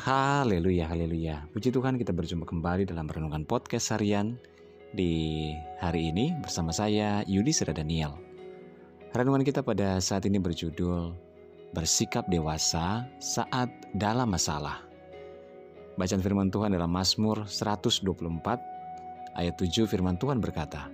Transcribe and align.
Haleluya, 0.00 0.88
haleluya. 0.88 1.44
Puji 1.52 1.68
Tuhan 1.76 2.00
kita 2.00 2.16
berjumpa 2.16 2.48
kembali 2.48 2.88
dalam 2.88 3.04
renungan 3.04 3.44
podcast 3.44 3.92
harian 3.92 4.40
di 4.96 5.52
hari 5.76 6.08
ini 6.08 6.32
bersama 6.40 6.72
saya 6.72 7.20
Yudi 7.28 7.52
Sera 7.52 7.76
Daniel. 7.76 8.16
Renungan 9.12 9.44
kita 9.44 9.60
pada 9.60 10.00
saat 10.00 10.24
ini 10.24 10.40
berjudul 10.40 11.12
Bersikap 11.76 12.24
Dewasa 12.32 13.12
Saat 13.20 13.68
Dalam 13.92 14.32
Masalah. 14.32 14.80
Bacaan 16.00 16.24
firman 16.24 16.48
Tuhan 16.48 16.72
dalam 16.72 16.88
Mazmur 16.88 17.44
124 17.44 18.00
ayat 19.36 19.54
7 19.60 19.84
firman 19.84 20.16
Tuhan 20.16 20.40
berkata, 20.40 20.88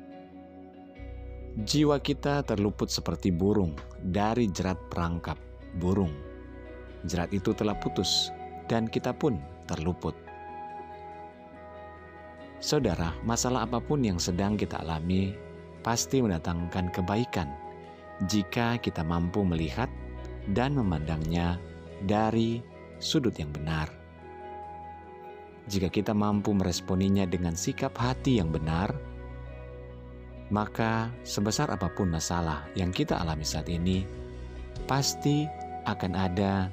Jiwa 1.62 2.02
kita 2.02 2.42
terluput 2.42 2.90
seperti 2.90 3.30
burung 3.30 3.78
dari 4.02 4.50
jerat 4.50 4.82
perangkap 4.90 5.38
burung. 5.78 6.10
Jerat 7.06 7.30
itu 7.30 7.54
telah 7.54 7.78
putus 7.78 8.34
dan 8.66 8.90
kita 8.90 9.14
pun 9.14 9.38
terluput. 9.66 10.14
Saudara, 12.62 13.12
masalah 13.22 13.68
apa 13.68 13.78
pun 13.78 14.00
yang 14.02 14.16
sedang 14.16 14.56
kita 14.56 14.80
alami 14.80 15.36
pasti 15.84 16.18
mendatangkan 16.18 16.90
kebaikan 16.90 17.46
jika 18.26 18.80
kita 18.80 19.04
mampu 19.04 19.44
melihat 19.44 19.86
dan 20.56 20.74
memandangnya 20.74 21.60
dari 22.08 22.64
sudut 22.98 23.36
yang 23.36 23.52
benar. 23.52 23.92
Jika 25.66 25.90
kita 25.90 26.14
mampu 26.14 26.54
meresponinya 26.54 27.26
dengan 27.26 27.58
sikap 27.58 27.92
hati 27.98 28.38
yang 28.38 28.54
benar, 28.54 28.94
maka 30.48 31.10
sebesar 31.26 31.74
apa 31.74 31.90
pun 31.90 32.06
masalah 32.06 32.70
yang 32.78 32.94
kita 32.94 33.18
alami 33.18 33.42
saat 33.42 33.66
ini, 33.66 34.06
pasti 34.86 35.42
akan 35.86 36.12
ada 36.14 36.70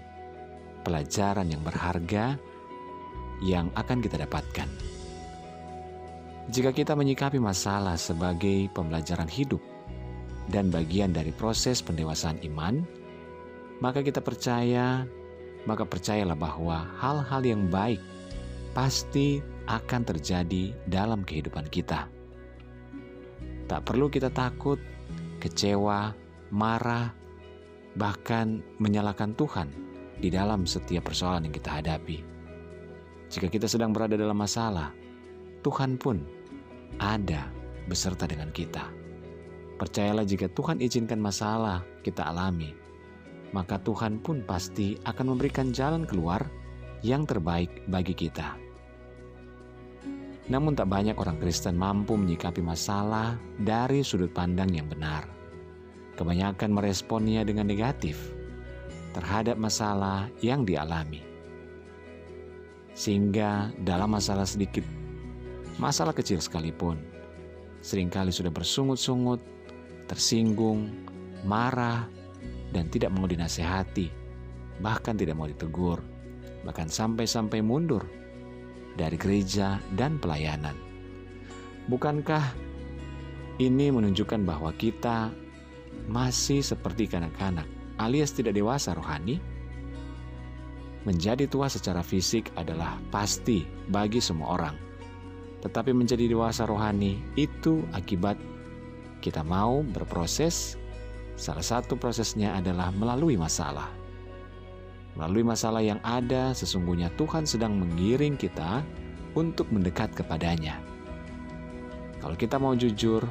pelajaran 0.84 1.48
yang 1.48 1.64
berharga 1.64 2.38
yang 3.44 3.72
akan 3.76 4.00
kita 4.04 4.20
dapatkan. 4.24 4.70
Jika 6.52 6.76
kita 6.76 6.94
menyikapi 6.94 7.40
masalah 7.40 7.96
sebagai 7.96 8.68
pembelajaran 8.76 9.32
hidup 9.32 9.64
dan 10.52 10.68
bagian 10.68 11.16
dari 11.16 11.32
proses 11.32 11.80
pendewasaan 11.80 12.44
iman, 12.52 12.84
maka 13.80 14.04
kita 14.04 14.20
percaya, 14.20 15.08
maka 15.64 15.88
percayalah 15.88 16.36
bahwa 16.36 16.84
hal-hal 17.00 17.42
yang 17.48 17.72
baik 17.72 18.04
pasti 18.76 19.40
akan 19.72 20.04
terjadi 20.04 20.76
dalam 20.92 21.24
kehidupan 21.24 21.72
kita. 21.72 22.12
Tak 23.72 23.82
perlu 23.88 24.12
kita 24.12 24.28
takut, 24.28 24.76
kecewa, 25.40 26.12
marah, 26.52 27.16
bahkan 27.96 28.60
menyalahkan 28.84 29.32
Tuhan 29.40 29.83
di 30.24 30.32
dalam 30.32 30.64
setiap 30.64 31.12
persoalan 31.12 31.52
yang 31.52 31.56
kita 31.60 31.84
hadapi. 31.84 32.24
Jika 33.28 33.52
kita 33.52 33.68
sedang 33.68 33.92
berada 33.92 34.16
dalam 34.16 34.40
masalah, 34.40 34.96
Tuhan 35.68 36.00
pun 36.00 36.24
ada 36.96 37.52
beserta 37.92 38.24
dengan 38.24 38.48
kita. 38.56 38.88
Percayalah 39.76 40.24
jika 40.24 40.48
Tuhan 40.56 40.80
izinkan 40.80 41.20
masalah 41.20 41.84
kita 42.08 42.24
alami, 42.24 42.72
maka 43.52 43.76
Tuhan 43.84 44.24
pun 44.24 44.40
pasti 44.48 44.96
akan 45.04 45.36
memberikan 45.36 45.76
jalan 45.76 46.08
keluar 46.08 46.40
yang 47.04 47.28
terbaik 47.28 47.84
bagi 47.92 48.16
kita. 48.16 48.56
Namun 50.48 50.76
tak 50.76 50.88
banyak 50.88 51.20
orang 51.20 51.36
Kristen 51.40 51.76
mampu 51.76 52.16
menyikapi 52.16 52.64
masalah 52.64 53.36
dari 53.60 54.08
sudut 54.08 54.32
pandang 54.32 54.72
yang 54.72 54.88
benar. 54.88 55.28
Kebanyakan 56.16 56.70
meresponnya 56.72 57.42
dengan 57.44 57.68
negatif 57.68 58.43
terhadap 59.14 59.56
masalah 59.56 60.28
yang 60.42 60.66
dialami. 60.66 61.22
Sehingga 62.94 63.74
dalam 63.82 64.14
masalah 64.14 64.46
sedikit, 64.46 64.86
masalah 65.78 66.14
kecil 66.14 66.42
sekalipun, 66.42 66.98
sering 67.82 68.10
kali 68.10 68.30
sudah 68.30 68.54
bersungut-sungut, 68.54 69.42
tersinggung, 70.10 70.94
marah, 71.46 72.06
dan 72.74 72.90
tidak 72.90 73.14
mau 73.14 73.30
dinasehati, 73.30 74.10
bahkan 74.82 75.18
tidak 75.18 75.38
mau 75.38 75.50
ditegur, 75.50 76.02
bahkan 76.66 76.90
sampai-sampai 76.90 77.62
mundur 77.62 78.06
dari 78.94 79.18
gereja 79.18 79.82
dan 79.98 80.22
pelayanan. 80.22 80.78
Bukankah 81.90 82.54
ini 83.58 83.90
menunjukkan 83.90 84.42
bahwa 84.46 84.74
kita 84.78 85.34
masih 86.10 86.62
seperti 86.62 87.10
kanak-kanak 87.10 87.66
alias 88.00 88.34
tidak 88.34 88.58
dewasa 88.58 88.96
rohani? 88.98 89.38
Menjadi 91.04 91.46
tua 91.52 91.68
secara 91.68 92.00
fisik 92.00 92.48
adalah 92.56 92.96
pasti 93.12 93.68
bagi 93.92 94.24
semua 94.24 94.56
orang. 94.56 94.76
Tetapi 95.60 95.92
menjadi 95.92 96.32
dewasa 96.32 96.64
rohani 96.64 97.20
itu 97.36 97.84
akibat 97.92 98.40
kita 99.20 99.44
mau 99.44 99.84
berproses. 99.84 100.80
Salah 101.36 101.66
satu 101.66 101.98
prosesnya 102.00 102.56
adalah 102.56 102.94
melalui 102.94 103.36
masalah. 103.36 103.90
Melalui 105.20 105.44
masalah 105.46 105.82
yang 105.82 106.00
ada, 106.02 106.56
sesungguhnya 106.56 107.12
Tuhan 107.20 107.46
sedang 107.46 107.78
mengiring 107.78 108.38
kita 108.38 108.86
untuk 109.34 109.70
mendekat 109.74 110.14
kepadanya. 110.14 110.78
Kalau 112.22 112.38
kita 112.38 112.56
mau 112.62 112.78
jujur, 112.78 113.22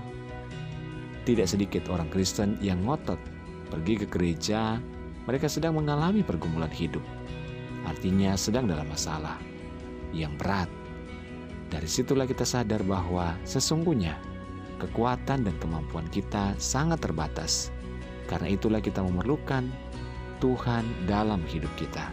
tidak 1.25 1.47
sedikit 1.47 1.87
orang 1.89 2.11
Kristen 2.11 2.59
yang 2.59 2.83
ngotot 2.83 3.19
pergi 3.72 4.05
ke 4.05 4.06
gereja, 4.12 4.77
mereka 5.25 5.49
sedang 5.49 5.81
mengalami 5.81 6.21
pergumulan 6.21 6.69
hidup. 6.69 7.00
Artinya 7.88 8.37
sedang 8.37 8.69
dalam 8.69 8.84
masalah 8.84 9.41
yang 10.12 10.37
berat. 10.37 10.69
Dari 11.72 11.88
situlah 11.88 12.28
kita 12.28 12.44
sadar 12.44 12.84
bahwa 12.84 13.32
sesungguhnya 13.49 14.21
kekuatan 14.77 15.49
dan 15.49 15.56
kemampuan 15.56 16.05
kita 16.12 16.53
sangat 16.61 17.00
terbatas. 17.00 17.72
Karena 18.28 18.53
itulah 18.53 18.84
kita 18.84 19.00
memerlukan 19.00 19.72
Tuhan 20.44 20.84
dalam 21.09 21.41
hidup 21.49 21.72
kita. 21.81 22.12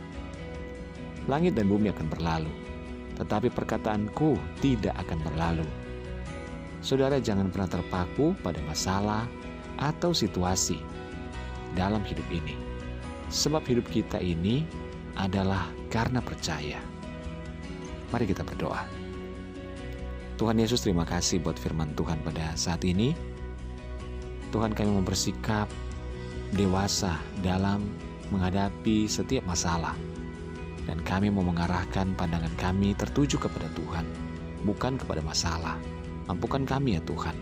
Langit 1.28 1.60
dan 1.60 1.68
bumi 1.68 1.92
akan 1.92 2.08
berlalu, 2.08 2.54
tetapi 3.20 3.52
perkataanku 3.52 4.40
tidak 4.64 4.96
akan 4.96 5.20
berlalu. 5.28 5.68
Saudara 6.80 7.20
jangan 7.20 7.52
pernah 7.52 7.68
terpaku 7.68 8.32
pada 8.40 8.58
masalah 8.64 9.28
atau 9.76 10.16
situasi 10.16 10.80
dalam 11.74 12.02
hidup 12.06 12.26
ini. 12.32 12.58
Sebab 13.30 13.62
hidup 13.66 13.86
kita 13.90 14.18
ini 14.18 14.66
adalah 15.20 15.70
karena 15.94 16.24
percaya. 16.24 16.82
Mari 18.10 18.26
kita 18.26 18.42
berdoa. 18.42 18.88
Tuhan 20.40 20.56
Yesus 20.56 20.82
terima 20.82 21.04
kasih 21.04 21.44
buat 21.44 21.60
firman 21.60 21.94
Tuhan 22.00 22.24
pada 22.24 22.56
saat 22.56 22.82
ini. 22.88 23.12
Tuhan 24.50 24.74
kami 24.74 24.90
mau 24.90 25.06
bersikap 25.06 25.70
dewasa 26.56 27.20
dalam 27.46 27.86
menghadapi 28.34 29.06
setiap 29.06 29.46
masalah. 29.46 29.94
Dan 30.90 31.06
kami 31.06 31.30
mau 31.30 31.46
mengarahkan 31.46 32.18
pandangan 32.18 32.50
kami 32.58 32.98
tertuju 32.98 33.38
kepada 33.38 33.70
Tuhan, 33.78 34.08
bukan 34.66 34.98
kepada 34.98 35.22
masalah. 35.22 35.78
Mampukan 36.26 36.66
kami 36.66 36.98
ya 36.98 37.02
Tuhan. 37.06 37.36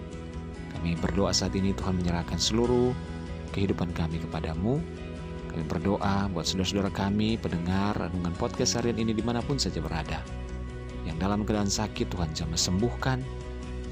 Kami 0.75 0.99
berdoa 0.99 1.31
saat 1.31 1.55
ini 1.55 1.71
Tuhan 1.71 1.95
menyerahkan 1.95 2.35
seluruh 2.35 2.91
kehidupan 3.53 3.91
kami 3.96 4.19
kepadamu. 4.24 4.80
Kami 5.52 5.63
berdoa 5.66 6.30
buat 6.30 6.46
saudara-saudara 6.46 6.91
kami, 6.94 7.40
pendengar 7.40 7.97
renungan 7.97 8.35
podcast 8.38 8.78
harian 8.78 9.00
ini 9.02 9.16
di 9.16 9.24
mana 9.25 9.41
pun 9.41 9.58
saja 9.58 9.81
berada. 9.81 10.22
Yang 11.08 11.18
dalam 11.24 11.40
keadaan 11.47 11.72
sakit 11.72 12.12
Tuhan 12.12 12.36
jamah 12.36 12.59
sembuhkan, 12.59 13.19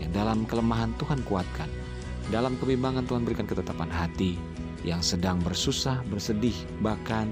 yang 0.04 0.12
dalam 0.12 0.44
kelemahan 0.44 0.92
Tuhan 1.00 1.24
kuatkan, 1.24 1.72
dalam 2.30 2.60
kebimbangan 2.60 3.08
Tuhan 3.08 3.24
berikan 3.24 3.48
ketetapan 3.48 3.88
hati, 3.88 4.36
yang 4.86 5.02
sedang 5.02 5.42
bersusah, 5.42 6.06
bersedih, 6.14 6.54
bahkan 6.86 7.26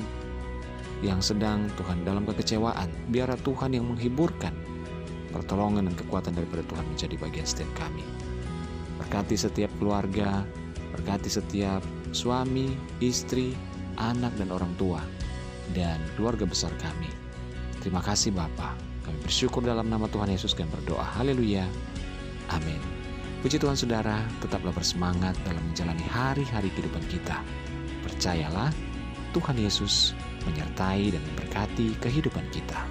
yang 1.05 1.19
sedang 1.19 1.67
Tuhan 1.75 2.07
dalam 2.07 2.23
kekecewaan, 2.23 2.89
biarlah 3.11 3.37
Tuhan 3.43 3.75
yang 3.75 3.85
menghiburkan 3.91 4.55
pertolongan 5.35 5.91
dan 5.91 5.95
kekuatan 5.99 6.33
daripada 6.33 6.63
Tuhan 6.65 6.85
menjadi 6.87 7.15
bagian 7.19 7.47
setiap 7.49 7.71
kami. 7.75 8.05
Berkati 9.01 9.35
setiap 9.35 9.69
keluarga, 9.81 10.47
berkati 10.93 11.27
setiap 11.27 11.81
suami, 12.13 12.77
istri, 13.01 13.57
anak 13.97 14.31
dan 14.37 14.53
orang 14.53 14.71
tua, 14.77 15.01
dan 15.73 15.97
keluarga 16.15 16.45
besar 16.45 16.69
kami. 16.77 17.09
Terima 17.81 17.99
kasih 17.99 18.31
Bapa. 18.31 18.77
Kami 19.03 19.19
bersyukur 19.19 19.59
dalam 19.59 19.91
nama 19.91 20.07
Tuhan 20.07 20.31
Yesus 20.31 20.55
dan 20.55 20.71
berdoa. 20.71 21.03
Haleluya. 21.03 21.67
Amin. 22.53 22.79
Puji 23.43 23.59
Tuhan 23.59 23.75
saudara, 23.75 24.23
tetaplah 24.39 24.71
bersemangat 24.71 25.35
dalam 25.43 25.59
menjalani 25.67 26.05
hari-hari 26.07 26.71
kehidupan 26.71 27.03
kita. 27.11 27.43
Percayalah, 28.07 28.71
Tuhan 29.35 29.59
Yesus 29.59 30.15
menyertai 30.47 31.11
dan 31.11 31.19
memberkati 31.33 31.99
kehidupan 31.99 32.47
kita. 32.55 32.87